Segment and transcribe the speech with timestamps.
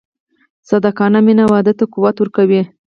[0.69, 2.61] صادقانه مینه واده ته قوت ورکوي.